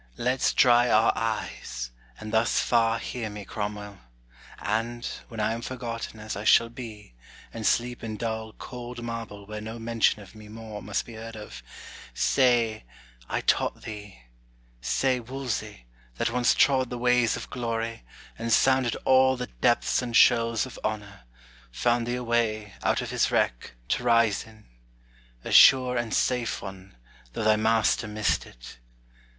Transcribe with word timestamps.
Let's 0.17 0.51
dry 0.51 0.89
our 0.89 1.13
eyes: 1.15 1.91
and 2.19 2.33
thus 2.33 2.59
far 2.59 2.97
hear 2.97 3.29
me, 3.29 3.45
Cromwell; 3.45 3.99
And 4.57 5.05
when 5.27 5.39
I 5.39 5.53
am 5.53 5.61
forgotten, 5.61 6.19
as 6.19 6.35
I 6.35 6.43
shall 6.43 6.69
be, 6.69 7.13
And 7.53 7.67
sleep 7.67 8.03
in 8.03 8.17
dull, 8.17 8.53
cold 8.53 9.03
marble, 9.03 9.45
where 9.45 9.61
no 9.61 9.77
mention 9.77 10.23
Of 10.23 10.33
me 10.33 10.47
more 10.49 10.81
must 10.81 11.05
be 11.05 11.13
heard 11.13 11.35
of 11.35 11.61
say, 12.15 12.83
I 13.29 13.41
taught 13.41 13.83
thee, 13.83 14.23
Say, 14.81 15.19
Wolsey 15.19 15.85
that 16.15 16.31
once 16.31 16.55
trod 16.55 16.89
the 16.89 16.97
ways 16.97 17.37
of 17.37 17.51
glory, 17.51 18.01
And 18.39 18.51
sounded 18.51 18.95
all 19.05 19.37
the 19.37 19.51
depths 19.61 20.01
and 20.01 20.17
shoals 20.17 20.65
of 20.65 20.79
honor 20.83 21.25
Found 21.73 22.07
thee 22.07 22.15
a 22.15 22.23
way, 22.23 22.73
out 22.81 23.03
of 23.03 23.11
his 23.11 23.29
wreck, 23.29 23.73
to 23.89 24.03
rise 24.03 24.45
in; 24.45 24.65
A 25.43 25.51
sure 25.51 25.95
and 25.95 26.11
safe 26.11 26.59
one, 26.59 26.97
though 27.33 27.43
thy 27.43 27.55
master 27.55 28.07
missed 28.07 28.47
it. 28.47 28.79